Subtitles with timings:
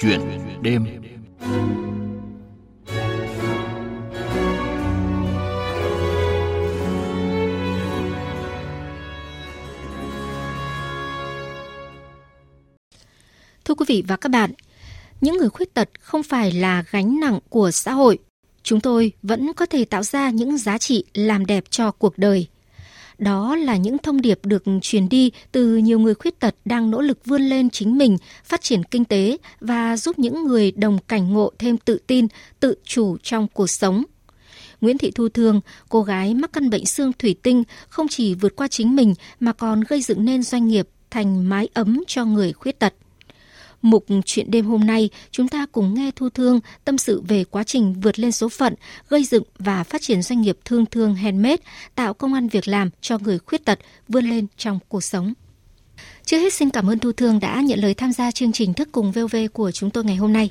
[0.00, 0.20] Chuyện
[0.62, 0.84] đêm
[13.64, 14.52] Thưa quý vị và các bạn,
[15.20, 18.18] những người khuyết tật không phải là gánh nặng của xã hội.
[18.62, 22.46] Chúng tôi vẫn có thể tạo ra những giá trị làm đẹp cho cuộc đời.
[23.20, 27.00] Đó là những thông điệp được truyền đi từ nhiều người khuyết tật đang nỗ
[27.00, 31.32] lực vươn lên chính mình, phát triển kinh tế và giúp những người đồng cảnh
[31.32, 32.26] ngộ thêm tự tin,
[32.60, 34.04] tự chủ trong cuộc sống.
[34.80, 38.56] Nguyễn Thị Thu Thương, cô gái mắc căn bệnh xương thủy tinh, không chỉ vượt
[38.56, 42.52] qua chính mình mà còn gây dựng nên doanh nghiệp thành mái ấm cho người
[42.52, 42.94] khuyết tật.
[43.82, 47.64] Mục chuyện đêm hôm nay, chúng ta cùng nghe Thu Thương tâm sự về quá
[47.64, 48.74] trình vượt lên số phận,
[49.08, 51.62] gây dựng và phát triển doanh nghiệp thương thương handmade,
[51.94, 55.32] tạo công an việc làm cho người khuyết tật vươn lên trong cuộc sống.
[56.24, 58.88] Trước hết xin cảm ơn Thu Thương đã nhận lời tham gia chương trình Thức
[58.92, 60.50] cùng VOV của chúng tôi ngày hôm nay.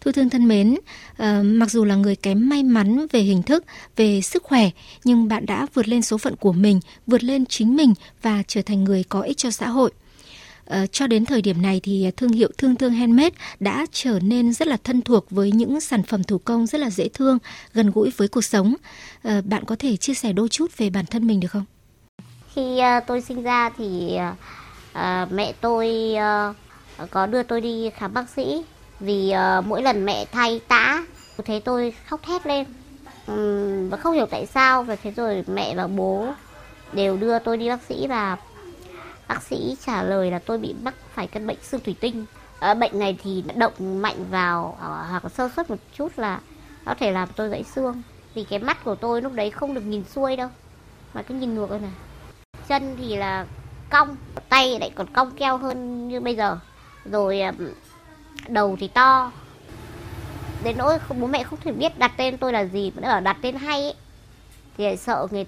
[0.00, 3.64] Thu Thương thân mến, uh, mặc dù là người kém may mắn về hình thức,
[3.96, 4.70] về sức khỏe,
[5.04, 8.62] nhưng bạn đã vượt lên số phận của mình, vượt lên chính mình và trở
[8.62, 9.90] thành người có ích cho xã hội.
[10.70, 14.52] Ờ, cho đến thời điểm này thì thương hiệu Thương Thương Handmade đã trở nên
[14.52, 17.38] rất là thân thuộc với những sản phẩm thủ công rất là dễ thương,
[17.74, 18.74] gần gũi với cuộc sống.
[19.22, 21.64] Ờ, bạn có thể chia sẻ đôi chút về bản thân mình được không?
[22.54, 24.18] Khi uh, tôi sinh ra thì
[24.92, 26.14] uh, mẹ tôi
[27.00, 28.62] uh, có đưa tôi đi khám bác sĩ
[29.00, 31.04] vì uh, mỗi lần mẹ thay tã
[31.44, 32.66] thấy tôi khóc thét lên
[33.90, 36.26] và không hiểu tại sao và thế rồi mẹ và bố
[36.92, 38.36] đều đưa tôi đi bác sĩ và
[39.30, 42.26] bác sĩ trả lời là tôi bị mắc phải căn bệnh xương thủy tinh.
[42.60, 46.40] À, bệnh này thì động mạnh vào à, hoặc sơ suất một chút là
[46.84, 48.02] có thể làm tôi gãy xương.
[48.34, 50.48] Vì cái mắt của tôi lúc đấy không được nhìn xuôi đâu.
[51.14, 51.90] Mà cứ nhìn ngược thôi này.
[52.68, 53.46] Chân thì là
[53.90, 54.16] cong
[54.48, 56.58] tay lại còn cong keo hơn như bây giờ.
[57.04, 57.52] Rồi ờ,
[58.48, 59.32] đầu thì to.
[60.64, 63.36] Đến nỗi bố mẹ không thể biết đặt tên tôi là gì mà ở đặt
[63.42, 63.94] tên hay ấy,
[64.76, 65.44] thì lại sợ người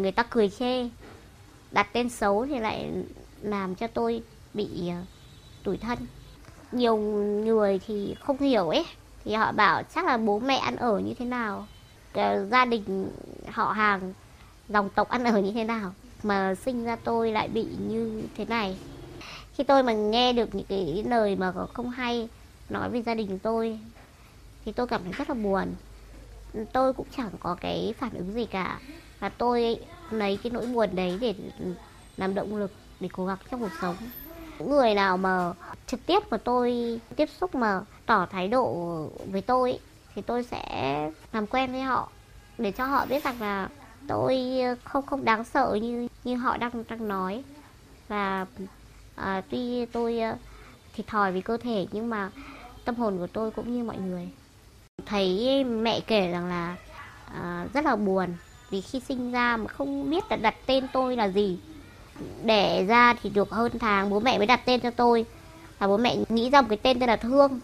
[0.00, 0.88] người ta cười chê.
[1.70, 2.90] Đặt tên xấu thì lại
[3.44, 4.22] làm cho tôi
[4.54, 4.96] bị ờ,
[5.62, 5.98] tủi thân.
[6.72, 6.96] Nhiều
[7.44, 8.84] người thì không hiểu ấy,
[9.24, 11.66] thì họ bảo chắc là bố mẹ ăn ở như thế nào
[12.12, 13.10] ờ, gia đình
[13.52, 14.12] họ hàng,
[14.68, 18.44] dòng tộc ăn ở như thế nào mà sinh ra tôi lại bị như thế
[18.44, 18.78] này.
[19.52, 22.28] Khi tôi mà nghe được những cái lời mà không hay
[22.68, 23.78] nói về gia đình tôi
[24.64, 25.74] thì tôi cảm thấy rất là buồn.
[26.72, 28.80] Tôi cũng chẳng có cái phản ứng gì cả,
[29.20, 29.76] và tôi
[30.10, 31.34] lấy cái nỗi buồn đấy để
[32.16, 33.96] làm động lực để cố gắng trong cuộc sống.
[34.58, 35.52] Những người nào mà
[35.86, 38.72] trực tiếp mà tôi tiếp xúc mà tỏ thái độ
[39.30, 39.78] với tôi
[40.14, 42.08] thì tôi sẽ làm quen với họ
[42.58, 43.68] để cho họ biết rằng là
[44.08, 44.38] tôi
[44.84, 47.44] không không đáng sợ như như họ đang đang nói.
[48.08, 48.46] Và
[49.14, 50.36] à, tuy tôi à,
[50.94, 52.30] thiệt thòi vì cơ thể nhưng mà
[52.84, 54.28] tâm hồn của tôi cũng như mọi người.
[55.06, 56.76] Thấy mẹ kể rằng là
[57.34, 58.34] à, rất là buồn
[58.70, 61.58] vì khi sinh ra mà không biết là đặt tên tôi là gì
[62.44, 65.24] đẻ ra thì được hơn tháng bố mẹ mới đặt tên cho tôi.
[65.78, 67.60] Và bố mẹ nghĩ ra một cái tên tên là thương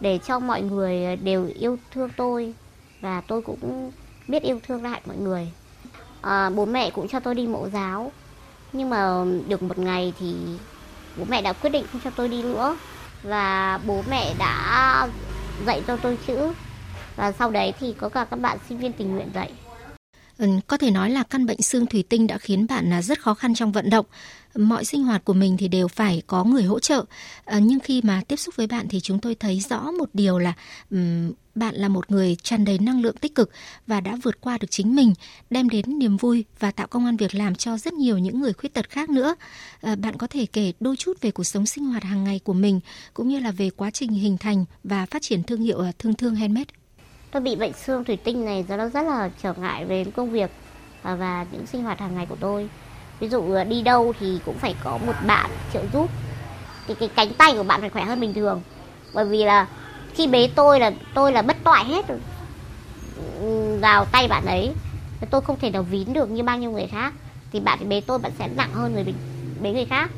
[0.00, 2.54] để cho mọi người ờ, đều yêu thương tôi.
[3.00, 3.92] Và tôi cũng
[4.28, 5.52] biết yêu thương lại mọi người.
[6.20, 8.12] À, bố mẹ cũng cho tôi đi mẫu giáo.
[8.72, 10.34] Nhưng mà được một ngày thì
[11.16, 12.76] bố mẹ đã quyết định không cho tôi đi nữa.
[13.22, 15.08] Và bố mẹ đã
[15.66, 16.52] dạy cho tôi chữ.
[17.16, 19.52] Và sau đấy thì có cả các bạn sinh viên tình nguyện dạy.
[20.38, 23.20] Ừ, có thể nói là căn bệnh xương thủy tinh đã khiến bạn là rất
[23.20, 24.06] khó khăn trong vận động.
[24.54, 27.04] Mọi sinh hoạt của mình thì đều phải có người hỗ trợ.
[27.44, 30.38] À, nhưng khi mà tiếp xúc với bạn thì chúng tôi thấy rõ một điều
[30.38, 30.52] là
[30.90, 33.50] um, bạn là một người tràn đầy năng lượng tích cực
[33.86, 35.14] và đã vượt qua được chính mình,
[35.50, 38.52] đem đến niềm vui và tạo công an việc làm cho rất nhiều những người
[38.52, 39.34] khuyết tật khác nữa.
[39.80, 42.54] À, bạn có thể kể đôi chút về cuộc sống sinh hoạt hàng ngày của
[42.54, 42.80] mình
[43.14, 46.14] cũng như là về quá trình hình thành và phát triển thương hiệu à, Thương
[46.14, 46.81] Thương Handmade
[47.32, 50.30] tôi bị bệnh xương thủy tinh này do nó rất là trở ngại về công
[50.30, 50.50] việc
[51.02, 52.68] và, và những sinh hoạt hàng ngày của tôi.
[53.20, 56.10] Ví dụ à, đi đâu thì cũng phải có một bạn trợ giúp.
[56.86, 58.62] Thì cái cánh tay của bạn phải khỏe hơn bình thường.
[59.14, 59.66] Bởi vì là
[60.14, 62.06] khi bế tôi là tôi là bất toại hết
[63.40, 64.72] ừ, vào tay bạn ấy
[65.30, 67.14] tôi không thể nào vín được như bao nhiêu người khác.
[67.52, 69.14] Thì bạn bế tôi bạn sẽ nặng hơn người
[69.62, 70.10] bế người khác.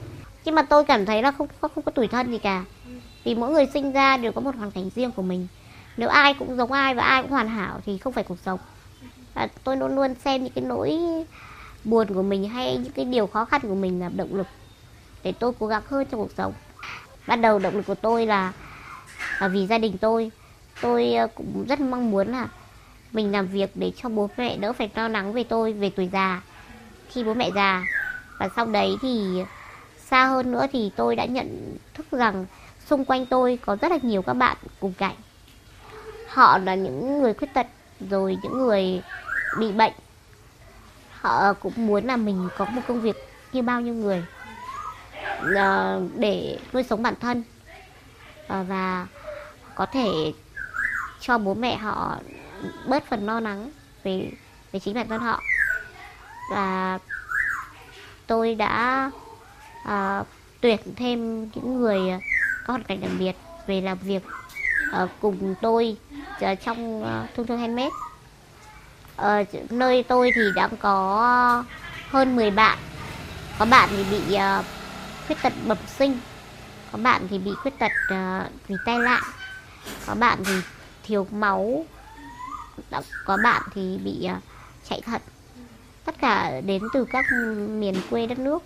[0.45, 2.65] Nhưng mà tôi cảm thấy là không không, không có tủi thân gì cả.
[3.25, 5.47] Vì mỗi người sinh ra đều có một hoàn cảnh riêng của mình
[5.97, 8.61] nếu ai cũng giống ai và ai cũng hoàn hảo thì không phải cuộc sống.
[9.35, 10.99] Và tôi luôn luôn xem những cái nỗi
[11.85, 14.47] buồn của mình hay những cái điều khó khăn của mình là động lực
[15.23, 16.53] để tôi cố gắng hơn trong cuộc sống.
[17.27, 18.53] Ban đầu động lực của tôi là,
[19.41, 20.31] là vì gia đình tôi.
[20.81, 22.49] Tôi ờ, cũng rất mong muốn là
[23.13, 26.09] mình làm việc để cho bố mẹ đỡ phải lo lắng về tôi về tuổi
[26.13, 26.43] già.
[27.09, 27.85] Khi bố mẹ già
[28.39, 29.43] và sau đấy thì
[29.99, 32.47] xa hơn nữa thì tôi đã nhận thức rằng
[32.87, 35.15] xung quanh tôi có rất là nhiều các bạn cùng cảnh
[36.35, 37.67] họ là những người khuyết tật
[38.11, 39.03] rồi những người
[39.59, 39.93] bị bệnh.
[41.21, 43.17] Họ cũng muốn là mình có một công việc
[43.53, 44.25] như bao nhiêu người
[45.55, 47.43] ờ, để nuôi sống bản thân.
[48.49, 49.07] Ờ, và
[49.75, 50.33] có thể
[51.21, 52.17] cho bố mẹ họ
[52.87, 53.71] bớt phần lo lắng
[54.03, 54.31] về
[54.73, 55.41] về chính bản thân họ.
[56.51, 56.99] Và
[58.27, 59.11] tôi đã
[59.89, 60.27] uh,
[60.61, 62.01] tuyển thêm những người
[62.67, 64.23] có hoàn cảnh đặc biệt về làm việc
[65.03, 65.97] uh, cùng tôi
[66.41, 67.91] trong ờ, thương thương handmade
[69.17, 71.65] ở ờ, nơi tôi thì đã có
[72.11, 72.79] hơn 10 bạn.
[73.59, 74.65] Có bạn thì bị uh,
[75.27, 76.19] khuyết tật bẩm sinh.
[76.93, 79.23] Có bạn thì bị khuyết tật uh, vì tai nạn.
[80.07, 80.53] Có bạn thì
[81.03, 81.85] thiếu máu.
[83.25, 84.43] Có bạn thì bị uh,
[84.89, 85.21] chạy thận.
[86.05, 87.25] Tất cả đến từ các
[87.69, 88.63] miền quê đất nước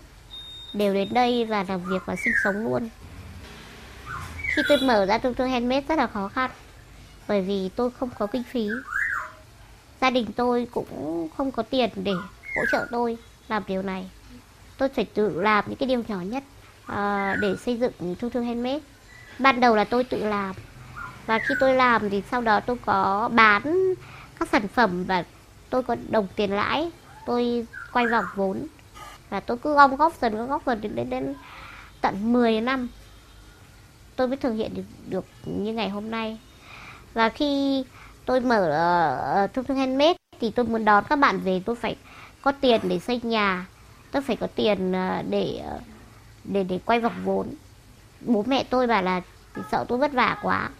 [0.72, 2.88] đều đến đây và làm việc và sinh sống luôn.
[4.54, 6.50] Khi tôi mở ra thương thương handmade rất là khó khăn
[7.28, 8.80] bởi vì tôi không có kinh phí.
[10.00, 12.16] Gia đình tôi cũng không có tiền để
[12.54, 14.10] hỗ trợ tôi làm điều này.
[14.78, 16.42] Tôi phải tự làm những cái điều nhỏ nhất
[16.92, 18.80] uh, để xây dựng trung thương handmade.
[19.38, 20.54] Ban đầu là tôi tự làm.
[21.26, 23.94] Và khi tôi làm thì sau đó tôi có bán
[24.38, 25.24] các sản phẩm và
[25.70, 26.90] tôi có đồng tiền lãi.
[27.26, 28.66] Tôi quay vòng vốn.
[29.30, 31.34] Và tôi cứ gom góp dần góp dần đến, đến đến
[32.00, 32.88] tận 10 năm.
[34.16, 36.38] Tôi mới thực hiện được, được như ngày hôm nay
[37.14, 37.84] và khi
[38.24, 41.62] tôi mở ờ, ờ, uh, thương thương handmade thì tôi muốn đón các bạn về
[41.64, 41.96] tôi phải
[42.42, 43.66] có tiền để xây nhà.
[44.10, 45.82] Tôi phải có tiền uh, để uh,
[46.44, 47.46] để để quay vòng vốn.
[48.20, 49.20] Bố mẹ tôi bảo là
[49.70, 50.70] sợ tôi vất vả quá.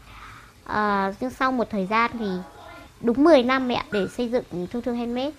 [0.65, 2.29] Uh, nhưng sau một thời gian thì
[3.01, 5.33] đúng 10 năm mẹ để xây dựng thương thương handmade.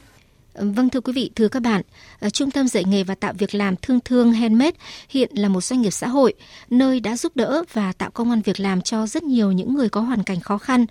[0.54, 1.82] Vâng thưa quý vị, thưa các bạn,
[2.20, 4.78] à, Trung tâm dạy nghề và tạo việc làm Thương Thương Handmade
[5.10, 6.34] hiện là một doanh nghiệp xã hội,
[6.70, 9.90] nơi đã giúp đỡ và tạo công an việc làm cho rất nhiều những người
[9.90, 10.86] có hoàn cảnh khó khăn.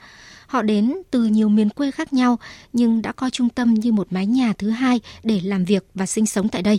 [0.47, 2.39] Họ đến từ nhiều miền quê khác nhau
[2.73, 6.07] nhưng đã coi trung tâm như một mái nhà thứ hai để làm việc và
[6.07, 6.79] sinh sống tại đây.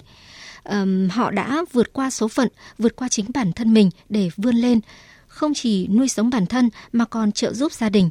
[0.64, 2.48] Um, họ đã vượt qua số phận,
[2.78, 4.80] vượt qua chính bản thân mình để vươn lên,
[5.28, 8.10] không chỉ nuôi sống bản thân mà còn trợ giúp gia đình.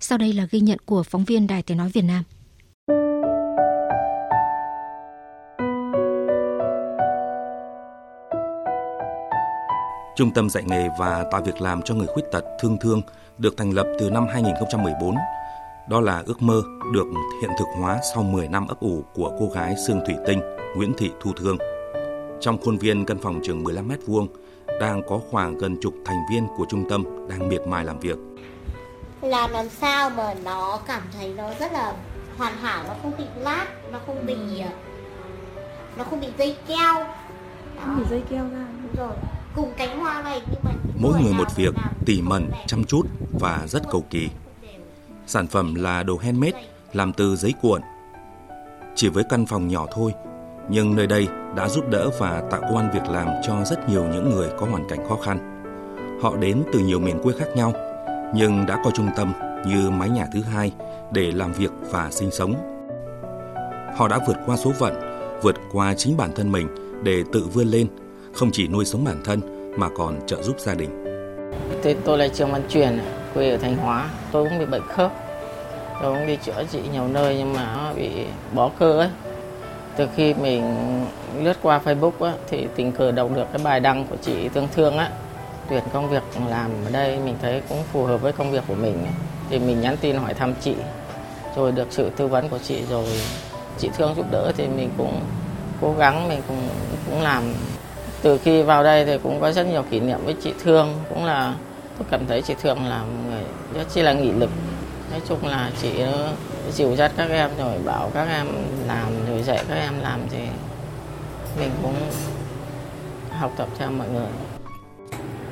[0.00, 2.24] Sau đây là ghi nhận của phóng viên Đài Tiếng Nói Việt Nam.
[10.16, 13.02] Trung tâm dạy nghề và tạo việc làm cho người khuyết tật Thương Thương
[13.38, 15.14] được thành lập từ năm 2014.
[15.88, 16.62] Đó là ước mơ
[16.92, 17.04] được
[17.40, 20.40] hiện thực hóa sau 10 năm ấp ủ của cô gái Sương Thủy Tinh,
[20.76, 21.58] Nguyễn Thị Thu Thương.
[22.40, 24.28] Trong khuôn viên căn phòng chừng 15 mét vuông,
[24.80, 28.16] đang có khoảng gần chục thành viên của trung tâm đang miệt mài làm việc.
[29.22, 31.94] Làm làm sao mà nó cảm thấy nó rất là
[32.38, 34.36] hoàn hảo, nó không bị lát, nó không bị
[35.96, 37.06] nó không bị dây keo.
[37.84, 38.66] Không bị dây keo ra.
[38.82, 39.16] Đúng rồi
[39.56, 39.93] cùng cánh
[40.98, 41.74] mỗi người một việc,
[42.06, 43.06] tỉ mẩn, chăm chút
[43.40, 44.28] và rất cầu kỳ.
[45.26, 47.80] Sản phẩm là đồ handmade, làm từ giấy cuộn.
[48.94, 50.12] Chỉ với căn phòng nhỏ thôi,
[50.70, 54.04] nhưng nơi đây đã giúp đỡ và tạo công an việc làm cho rất nhiều
[54.04, 55.64] những người có hoàn cảnh khó khăn.
[56.22, 57.72] Họ đến từ nhiều miền quê khác nhau,
[58.34, 59.32] nhưng đã có trung tâm
[59.66, 60.72] như mái nhà thứ hai
[61.12, 62.54] để làm việc và sinh sống.
[63.96, 64.94] Họ đã vượt qua số phận,
[65.42, 66.68] vượt qua chính bản thân mình
[67.02, 67.86] để tự vươn lên,
[68.32, 71.04] không chỉ nuôi sống bản thân mà còn trợ giúp gia đình.
[71.82, 73.00] Thế tôi là Trương Văn Truyền,
[73.34, 74.08] quê ở Thanh Hóa.
[74.32, 75.12] Tôi cũng bị bệnh khớp.
[76.02, 78.10] Tôi cũng đi chữa trị nhiều nơi nhưng mà bị
[78.52, 79.08] bó cơ ấy.
[79.96, 80.76] Từ khi mình
[81.42, 84.68] lướt qua Facebook á, thì tình cờ đọc được cái bài đăng của chị Thương
[84.74, 85.10] Thương á,
[85.70, 88.74] tuyển công việc làm ở đây mình thấy cũng phù hợp với công việc của
[88.74, 89.06] mình
[89.50, 90.74] thì mình nhắn tin hỏi thăm chị
[91.56, 93.06] rồi được sự tư vấn của chị rồi
[93.78, 95.20] chị Thương giúp đỡ thì mình cũng
[95.80, 96.68] cố gắng mình cũng
[97.10, 97.42] cũng làm
[98.24, 100.94] từ khi vào đây thì cũng có rất nhiều kỷ niệm với chị Thương.
[101.08, 101.54] Cũng là
[101.98, 103.42] tôi cảm thấy chị Thương là người
[103.74, 104.50] rất chi là nghị lực.
[105.10, 106.32] Nói chung là chị ờ,
[106.72, 108.46] dìu dắt các em rồi bảo các em
[108.86, 110.38] làm rồi dạy các em làm thì
[111.58, 111.94] mình cũng
[113.38, 114.28] học tập theo mọi người.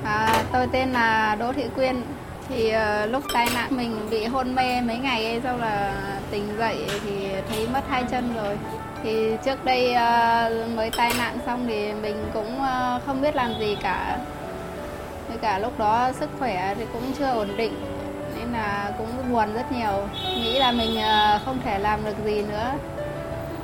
[0.04, 2.02] À, tôi tên là Đỗ Thị Quyên.
[2.48, 5.94] Thì uh, lúc tai nạn mình bị hôn mê mấy ngày ấy sau là
[6.30, 8.58] tỉnh dậy thì thấy mất hai chân rồi
[9.02, 13.54] thì trước đây uh, mới tai nạn xong thì mình cũng uh, không biết làm
[13.60, 14.18] gì cả.
[15.28, 17.72] Với cả lúc đó sức khỏe thì cũng chưa ổn định
[18.38, 20.08] nên là cũng buồn rất nhiều.
[20.24, 22.72] Nghĩ là mình uh, không thể làm được gì nữa.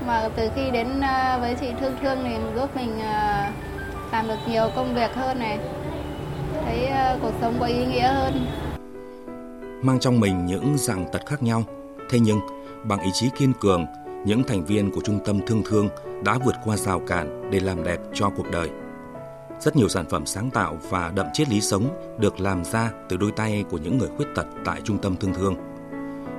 [0.07, 4.39] Mà từ khi đến uh, với chị thương thương thì giúp mình uh, làm được
[4.47, 5.59] nhiều công việc hơn này.
[6.65, 8.47] Thấy uh, cuộc sống có ý nghĩa hơn.
[9.83, 11.63] Mang trong mình những dạng tật khác nhau.
[12.11, 12.41] Thế nhưng
[12.85, 13.87] bằng ý chí kiên cường
[14.25, 15.89] những thành viên của trung tâm thương thương
[16.25, 18.71] đã vượt qua rào cản để làm đẹp cho cuộc đời.
[19.61, 23.17] Rất nhiều sản phẩm sáng tạo và đậm triết lý sống được làm ra từ
[23.17, 25.55] đôi tay của những người khuyết tật tại trung tâm thương thương.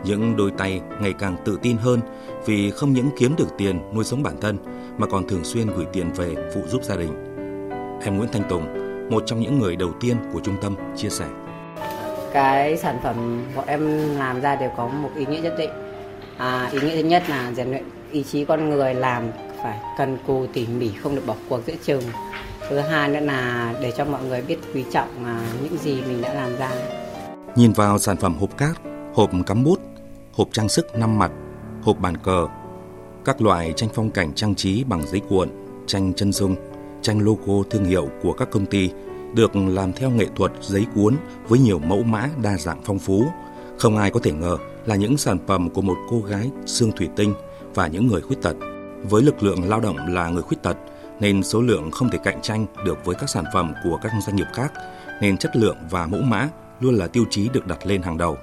[0.03, 1.99] Những đôi tay ngày càng tự tin hơn
[2.45, 4.57] vì không những kiếm được tiền nuôi sống bản thân
[4.97, 7.13] mà còn thường xuyên gửi tiền về phụ giúp gia đình.
[8.03, 8.63] Em Nguyễn Thanh Tùng,
[9.09, 11.25] một trong những người đầu tiên của trung tâm chia sẻ.
[12.33, 15.69] Cái sản phẩm bọn em làm ra đều có một ý nghĩa nhất định.
[16.39, 19.23] À, ý nghĩa thứ nhất là rèn luyện ý chí con người làm
[19.63, 22.01] phải cần cù tỉ mỉ không được bỏ cuộc giữa chừng.
[22.69, 26.21] Thứ hai nữa là để cho mọi người biết quý trọng à, những gì mình
[26.21, 26.71] đã làm ra.
[27.55, 28.75] Nhìn vào sản phẩm hộp cát
[29.13, 29.79] hộp cắm bút
[30.33, 31.31] hộp trang sức năm mặt
[31.81, 32.47] hộp bàn cờ
[33.25, 35.49] các loại tranh phong cảnh trang trí bằng giấy cuộn
[35.87, 36.55] tranh chân dung
[37.01, 38.89] tranh logo thương hiệu của các công ty
[39.33, 41.15] được làm theo nghệ thuật giấy cuốn
[41.47, 43.25] với nhiều mẫu mã đa dạng phong phú
[43.77, 44.57] không ai có thể ngờ
[44.89, 47.33] là những sản phẩm của một cô gái xương thủy tinh
[47.75, 48.55] và những người khuyết tật
[49.03, 50.77] với lực lượng lao động là người khuyết tật
[51.19, 54.35] nên số lượng không thể cạnh tranh được với các sản phẩm của các doanh
[54.35, 54.73] nghiệp khác,
[55.21, 58.37] nên chất lượng và mẫu mã luôn là tiêu chí được đặt lên hàng đầu.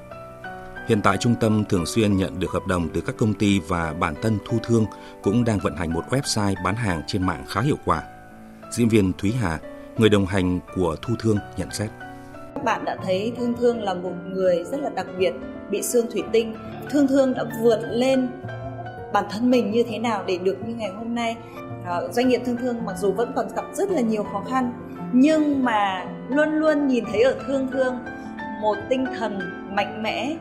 [0.89, 3.93] Hiện tại trung tâm thường xuyên nhận được hợp đồng từ các công ty và
[3.93, 4.87] bản thân Thu Thương
[5.23, 8.03] cũng đang vận hành một website bán hàng trên mạng khá hiệu quả.
[8.71, 9.59] Diễn viên Thúy Hà,
[9.99, 11.91] người đồng hành của Thu Thương nhận xét.
[12.57, 15.33] Các bạn đã thấy Thương Thương là một người rất là đặc biệt,
[15.71, 16.55] bị xương thủy tinh.
[16.91, 18.29] Thương Thương đã vượt lên
[19.13, 21.37] bản thân mình như thế nào để được như ngày hôm nay.
[21.87, 24.73] À, doanh nghiệp thương thương mặc dù vẫn còn gặp rất là nhiều khó khăn
[25.13, 27.99] nhưng mà luôn luôn nhìn thấy ở thương thương
[28.61, 29.39] một tinh thần
[29.71, 30.37] mạnh mẽ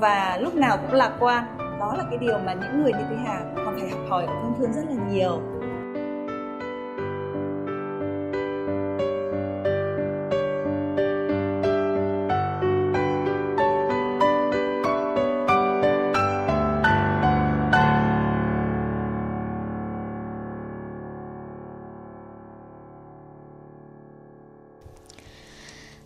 [0.00, 1.44] và lúc nào cũng lạc quan.
[1.80, 4.34] Đó là cái điều mà những người như thế hà còn phải học hỏi ở
[4.42, 5.40] thương thương rất là nhiều.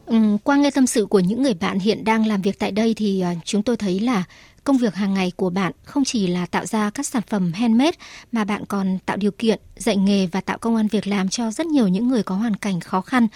[0.06, 2.94] Ừ, qua nghe tâm sự của những người bạn hiện đang làm việc tại đây
[2.94, 4.24] thì à, chúng tôi thấy là
[4.64, 7.98] công việc hàng ngày của bạn không chỉ là tạo ra các sản phẩm handmade
[8.32, 11.50] mà bạn còn tạo điều kiện, dạy nghề và tạo công an việc làm cho
[11.50, 13.28] rất nhiều những người có hoàn cảnh khó khăn.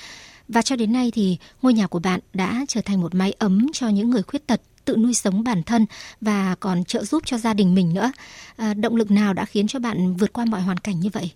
[0.48, 3.66] Và cho đến nay thì ngôi nhà của bạn đã trở thành một mái ấm
[3.72, 5.86] cho những người khuyết tật tự nuôi sống bản thân
[6.20, 8.12] và còn trợ giúp cho gia đình mình nữa.
[8.56, 11.30] À, động lực nào đã khiến cho bạn vượt qua mọi hoàn cảnh như vậy?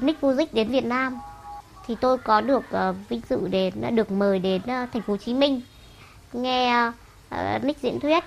[0.00, 1.18] Nick Music đến Việt Nam
[1.86, 5.12] thì tôi có được uh, vinh dự đến ờ, được mời đến uh, thành phố
[5.12, 5.60] Hồ Chí Minh
[6.32, 6.88] nghe
[7.34, 8.24] uh, Nick diễn thuyết.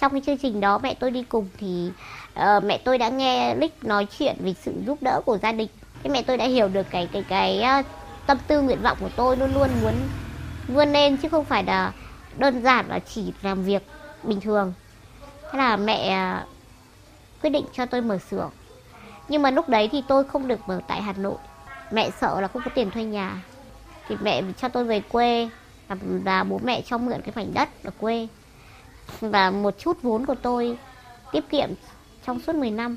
[0.00, 1.90] Trong cái chương trình đó mẹ tôi đi cùng thì
[2.34, 5.68] uh, mẹ tôi đã nghe Nick nói chuyện về sự giúp đỡ của gia đình.
[6.02, 7.86] Thế mẹ tôi đã hiểu được cái cái cái uh,
[8.26, 9.94] tâm tư nguyện vọng của tôi luôn luôn muốn
[10.68, 11.92] vươn lên chứ không phải là
[12.38, 13.82] đơn giản là chỉ làm việc
[14.22, 14.72] bình thường.
[15.52, 16.48] Thế là mẹ uh,
[17.42, 18.50] quyết định cho tôi mở xưởng.
[19.28, 21.36] Nhưng mà lúc đấy thì tôi không được mở tại Hà Nội
[21.92, 23.42] mẹ sợ là không có tiền thuê nhà.
[24.08, 25.48] Thì mẹ cho tôi về quê
[25.88, 28.28] và, và bố mẹ cho mượn cái mảnh đất ở quê.
[29.20, 30.78] Và một chút vốn của tôi
[31.32, 31.68] tiết kiệm
[32.26, 32.96] trong suốt 10 năm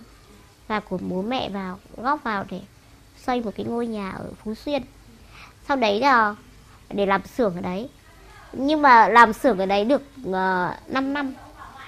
[0.68, 2.62] và của bố mẹ vào góp vào để
[3.18, 4.84] xây một cái ngôi nhà ở Phú Xuyên.
[5.68, 6.36] Sau đấy là
[6.90, 7.90] để làm xưởng ở đấy.
[8.54, 11.34] Nhưng mà làm xưởng ở đấy được ờ, uh, 5 năm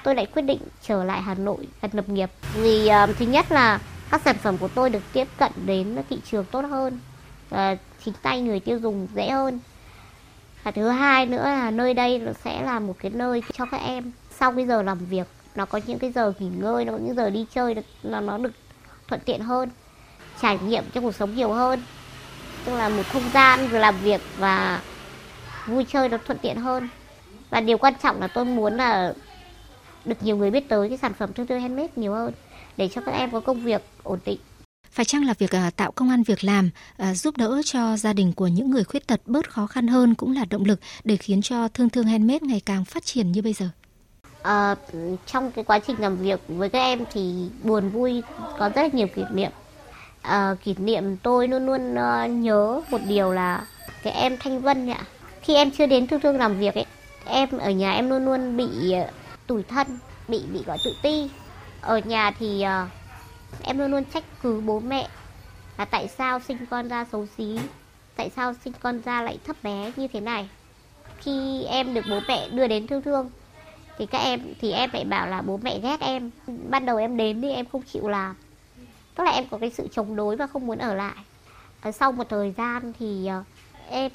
[0.03, 2.29] tôi lại quyết định trở lại Hà Nội và lập nghiệp.
[2.53, 3.79] Vì uh, thứ nhất là
[4.11, 6.99] các sản phẩm của tôi được tiếp cận đến thị trường tốt hơn.
[7.49, 9.59] Và chính tay người tiêu dùng dễ hơn.
[10.63, 13.81] Và thứ hai nữa là nơi đây nó sẽ là một cái nơi cho các
[13.81, 14.11] em.
[14.39, 17.15] Sau cái giờ làm việc, nó có những cái giờ nghỉ ngơi, nó có những
[17.15, 18.51] giờ đi chơi là nó được
[19.07, 19.69] thuận tiện hơn,
[20.41, 21.81] trải nghiệm trong cuộc sống nhiều hơn.
[22.65, 24.81] Tức là một không gian vừa làm việc và
[25.65, 26.89] vui chơi nó thuận tiện hơn.
[27.49, 29.13] Và điều quan trọng là tôi muốn là
[30.05, 32.33] được nhiều người biết tới cái sản phẩm thương thương handmade nhiều hơn
[32.77, 34.39] để cho các em có công việc ổn định.
[34.91, 38.13] Phải chăng là việc à, tạo công an việc làm à, giúp đỡ cho gia
[38.13, 41.17] đình của những người khuyết tật bớt khó khăn hơn cũng là động lực để
[41.17, 43.69] khiến cho thương thương handmade ngày càng phát triển như bây giờ?
[44.41, 44.75] À,
[45.25, 48.21] trong cái quá trình làm việc với các em thì buồn vui
[48.57, 49.51] có rất là nhiều kỷ niệm.
[50.21, 53.67] À, kỷ niệm tôi luôn luôn uh, nhớ một điều là
[54.03, 55.05] cái em Thanh Vân ạ.
[55.41, 56.85] Khi em chưa đến thương thương làm việc ấy,
[57.25, 59.09] em ở nhà em luôn luôn bị uh,
[59.47, 59.87] tủi thân,
[60.27, 61.29] bị bị gọi tự ti
[61.87, 62.89] ở nhà thì uh,
[63.63, 65.07] em luôn luôn trách cứ bố mẹ
[65.77, 67.59] là tại sao sinh con ra xấu xí
[68.15, 70.49] tại sao sinh con ra lại thấp bé như thế này.
[71.17, 73.29] Khi em được bố mẹ đưa đến thương thương
[73.97, 76.31] thì các em thì em lại bảo là bố mẹ ghét em.
[76.69, 78.35] Ban đầu em đến thì em không chịu làm.
[79.15, 81.15] Tức là em có cái sự chống đối và không muốn ở lại.
[81.81, 83.45] À, sau một thời gian thì uh,
[83.89, 84.11] em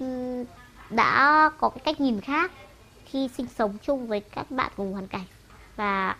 [0.91, 2.52] đã có cái cách nhìn khác
[3.05, 5.25] khi sinh sống chung với các bạn cùng hoàn cảnh.
[5.76, 6.17] Và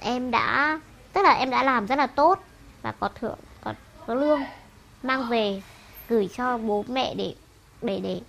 [0.00, 0.80] em đã
[1.12, 2.44] tức là em đã làm rất là tốt
[2.82, 3.74] và có thưởng có,
[4.06, 4.40] có lương.
[5.02, 5.62] Mang về
[6.08, 7.34] gửi cho bố mẹ để
[7.82, 8.20] để để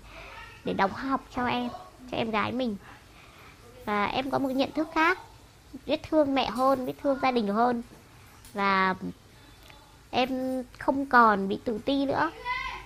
[0.64, 1.70] để đóng học cho em
[2.12, 2.76] cho em gái mình.
[3.86, 5.20] Và em có một nhận thức khác
[5.86, 7.82] biết thương mẹ hơn biết thương gia đình hơn.
[8.54, 8.96] Và
[10.12, 12.32] em không còn bị tự ti nữa.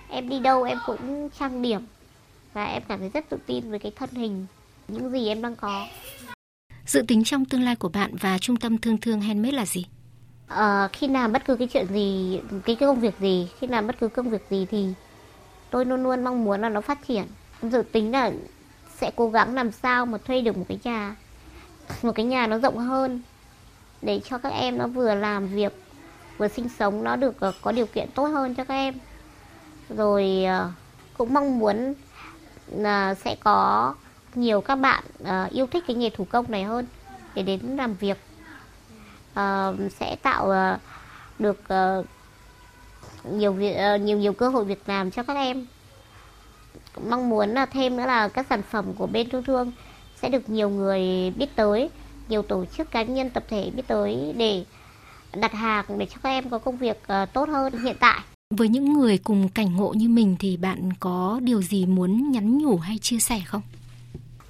[0.08, 1.86] Em đi đâu em cũng trang điểm.
[2.52, 4.46] Và em cảm thấy rất tự tin với cái thân hình
[4.88, 5.86] những gì em đang có
[6.90, 9.86] dự tính trong tương lai của bạn và trung tâm thương thương handmade là gì?
[10.48, 13.86] Ờ, khi làm bất cứ cái chuyện gì cái, cái công việc gì khi làm
[13.86, 14.86] bất cứ công việc gì thì
[15.70, 17.24] tôi luôn luôn mong muốn là nó phát triển.
[17.62, 18.32] Dự tính là
[18.96, 21.16] sẽ cố gắng làm sao mà thuê được một cái nhà
[22.02, 23.22] một cái nhà nó rộng hơn
[24.02, 25.72] để cho các em nó vừa làm việc
[26.38, 28.94] vừa sinh sống nó được ờ, có điều kiện tốt hơn cho các em.
[29.88, 30.70] Rồi ờ,
[31.18, 31.94] cũng mong muốn
[32.66, 33.94] là sẽ có
[34.34, 36.86] nhiều các bạn uh, yêu thích cái nghề thủ công này hơn
[37.34, 38.18] để đến làm việc.
[39.32, 40.80] Uh, sẽ tạo uh,
[41.38, 41.60] được
[42.00, 42.06] uh,
[43.32, 45.66] nhiều việc uh, nhiều nhiều cơ hội việc làm cho các em.
[47.08, 49.72] Mong muốn là thêm nữa là các sản phẩm của bên thương thương
[50.22, 51.90] sẽ được nhiều người biết tới
[52.28, 54.64] nhiều tổ chức cá nhân tập thể biết tới để
[55.34, 58.20] đặt hàng để cho các em có công việc uh, tốt hơn hiện tại.
[58.56, 62.58] Với những người cùng cảnh ngộ như mình thì bạn có điều gì muốn nhắn
[62.58, 63.62] nhủ hay chia sẻ không?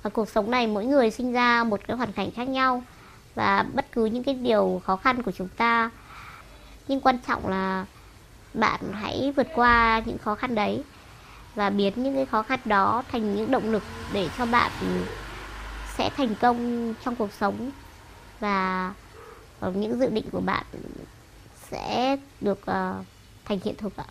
[0.02, 2.83] Và cuộc sống này mỗi người sinh ra một cái hoàn cảnh khác nhau
[3.35, 5.90] và bất cứ những cái điều khó khăn của chúng ta
[6.88, 7.87] nhưng quan trọng là
[8.54, 10.83] bạn hãy vượt qua những khó khăn đấy
[11.54, 14.71] và biến những cái khó khăn đó thành những động lực để cho bạn
[15.97, 17.71] sẽ thành công trong cuộc sống
[18.40, 18.92] và
[19.61, 20.64] ờ, những dự định của bạn
[21.71, 23.07] sẽ được uh,
[23.45, 24.04] thành hiện thực ạ.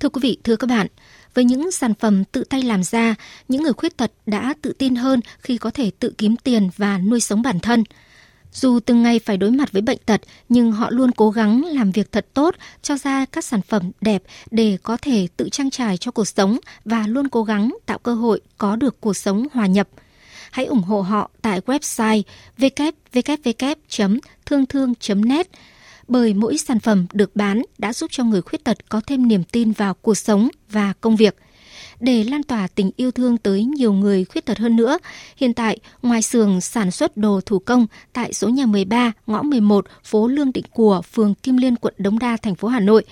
[0.00, 0.86] Thưa quý vị, thưa các bạn,
[1.34, 3.14] với những sản phẩm tự tay làm ra,
[3.48, 6.98] những người khuyết tật đã tự tin hơn khi có thể tự kiếm tiền và
[6.98, 7.84] nuôi sống bản thân.
[8.52, 11.90] Dù từng ngày phải đối mặt với bệnh tật, nhưng họ luôn cố gắng làm
[11.90, 15.96] việc thật tốt, cho ra các sản phẩm đẹp để có thể tự trang trải
[15.96, 19.66] cho cuộc sống và luôn cố gắng tạo cơ hội có được cuộc sống hòa
[19.66, 19.88] nhập.
[20.50, 22.22] Hãy ủng hộ họ tại website
[22.58, 24.18] www.thương
[24.66, 25.48] thương.net
[26.08, 29.44] bởi mỗi sản phẩm được bán đã giúp cho người khuyết tật có thêm niềm
[29.44, 31.36] tin vào cuộc sống và công việc–
[32.00, 34.98] để lan tỏa tình yêu thương tới nhiều người khuyết tật hơn nữa.
[35.36, 39.86] Hiện tại, ngoài xưởng sản xuất đồ thủ công tại số nhà 13, ngõ 11,
[40.04, 43.04] phố Lương Định Của, phường Kim Liên, quận Đống Đa, thành phố Hà Nội,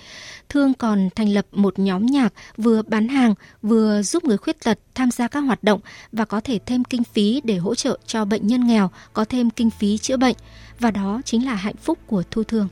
[0.48, 4.78] Thương còn thành lập một nhóm nhạc vừa bán hàng vừa giúp người khuyết tật
[4.94, 5.80] tham gia các hoạt động
[6.12, 9.50] và có thể thêm kinh phí để hỗ trợ cho bệnh nhân nghèo có thêm
[9.50, 10.36] kinh phí chữa bệnh.
[10.80, 12.68] Và đó chính là hạnh phúc của Thu Thương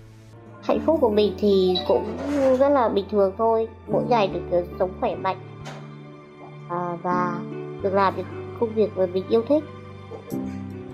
[0.65, 2.17] hạnh phúc của mình thì cũng
[2.59, 3.69] rất là bình thường thôi.
[3.89, 5.41] Mỗi ngày được sống khỏe mạnh.
[6.69, 7.39] À, và
[7.83, 9.65] được làm những công việc mà mình yêu thích.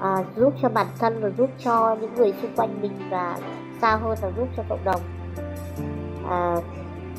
[0.01, 3.39] À, giúp cho bản thân và giúp cho những người xung quanh mình và
[3.81, 5.01] xa hơn là giúp cho cộng đồng.
[6.29, 6.57] À,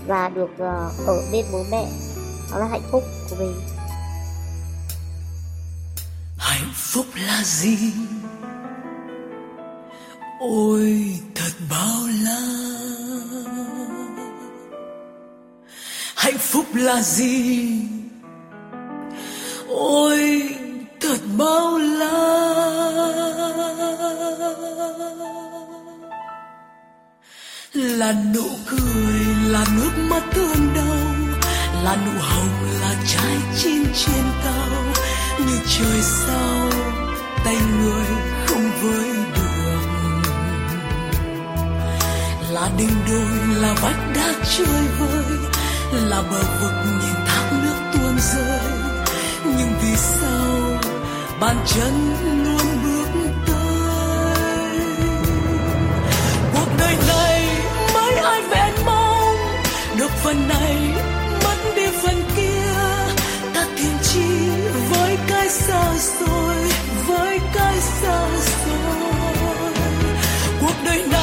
[0.07, 1.87] và được uh, ở bên bố mẹ.
[2.51, 3.53] Đó là hạnh phúc của mình.
[6.37, 7.77] Hạnh phúc là gì
[10.41, 12.41] ôi, thật bao la.
[16.15, 17.81] Hạnh phúc là gì?
[19.69, 20.49] Ôi,
[21.01, 22.41] thật bao la.
[27.73, 30.97] Là nụ cười, là nước mắt thương đau,
[31.83, 34.83] là nụ hồng, là trái chim trên cao.
[35.39, 36.69] Như trời sao
[37.45, 38.05] tay người
[38.45, 39.20] không với
[42.61, 45.37] là đỉnh đồi là vách đá chơi vơi,
[45.93, 48.59] là bờ vực nhìn thác nước tuôn rơi.
[49.45, 50.79] Nhưng vì sao
[51.39, 51.93] bàn chân
[52.43, 54.79] luôn bước tới?
[56.53, 57.49] Cuộc đời này
[57.93, 59.37] mấy ai vẹn mong,
[59.97, 60.75] được phần này
[61.43, 62.73] mất đi phần kia.
[63.53, 64.49] Ta tìm chi
[64.89, 66.55] với cái xa xôi,
[67.07, 69.73] với cái xa xôi.
[70.61, 71.20] Cuộc đời này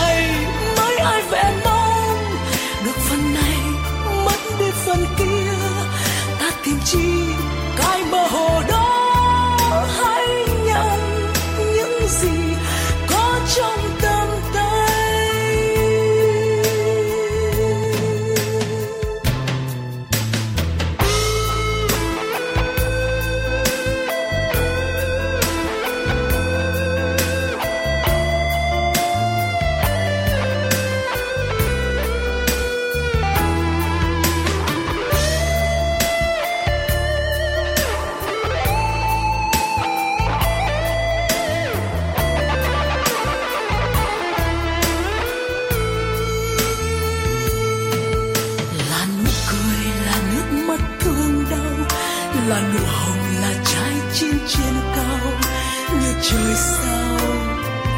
[56.58, 57.18] sao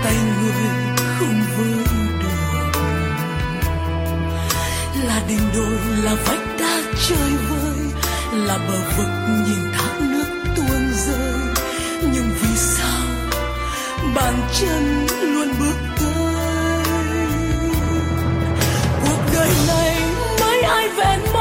[0.05, 0.71] tay người
[1.19, 1.85] không với
[2.23, 2.81] được
[5.05, 7.79] là đỉnh đồi là vách đá chơi vơi
[8.33, 9.09] là bờ vực
[9.47, 11.41] nhìn thác nước tuôn rơi
[12.13, 13.07] nhưng vì sao
[14.15, 16.85] bàn chân luôn bước tới
[19.05, 19.97] cuộc đời này
[20.41, 21.40] mấy ai vẹn mong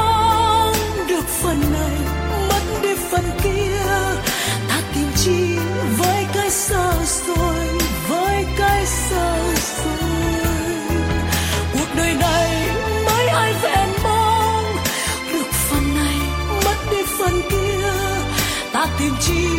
[19.20, 19.49] ta